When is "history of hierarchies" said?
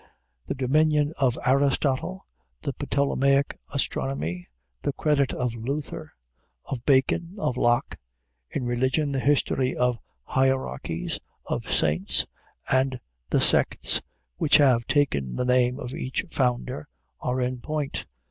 9.19-11.19